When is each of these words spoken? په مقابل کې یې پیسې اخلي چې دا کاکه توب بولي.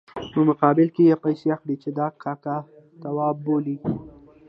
په 0.33 0.39
مقابل 0.49 0.87
کې 0.95 1.03
یې 1.09 1.15
پیسې 1.23 1.47
اخلي 1.55 1.75
چې 1.83 1.89
دا 1.97 2.07
کاکه 2.21 2.55
توب 3.01 3.37
بولي. 3.45 3.77